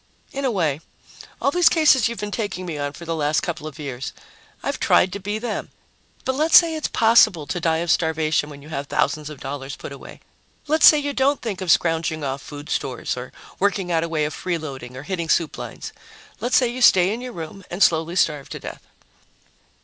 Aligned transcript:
"In 0.31 0.45
a 0.45 0.49
way. 0.49 0.81
All 1.39 1.51
these 1.51 1.69
cases 1.69 2.07
you've 2.07 2.17
been 2.17 2.31
taking 2.31 2.65
me 2.65 2.75
on 2.79 2.93
for 2.93 3.05
the 3.05 3.15
last 3.15 3.41
couple 3.43 3.67
of 3.67 3.77
years 3.77 4.13
I've 4.63 4.79
tried 4.79 5.13
to 5.13 5.19
be 5.19 5.37
them. 5.37 5.69
But 6.25 6.33
let's 6.33 6.57
say 6.57 6.73
it's 6.73 6.87
possible 6.87 7.45
to 7.45 7.59
die 7.59 7.77
of 7.85 7.91
starvation 7.91 8.49
when 8.49 8.63
you 8.63 8.69
have 8.69 8.87
thousands 8.87 9.29
of 9.29 9.39
dollars 9.41 9.75
put 9.75 9.91
away. 9.91 10.21
Let's 10.65 10.87
say 10.87 10.97
you 10.97 11.13
don't 11.13 11.39
think 11.39 11.61
of 11.61 11.69
scrounging 11.69 12.23
off 12.23 12.41
food 12.41 12.67
stores 12.71 13.15
or 13.15 13.31
working 13.59 13.91
out 13.91 14.03
a 14.03 14.09
way 14.09 14.25
of 14.25 14.33
freeloading 14.33 14.95
or 14.95 15.03
hitting 15.03 15.29
soup 15.29 15.55
lines. 15.55 15.93
Let's 16.39 16.57
say 16.57 16.67
you 16.67 16.81
stay 16.81 17.13
in 17.13 17.21
your 17.21 17.33
room 17.33 17.63
and 17.69 17.83
slowly 17.83 18.15
starve 18.15 18.49
to 18.49 18.59
death." 18.59 18.81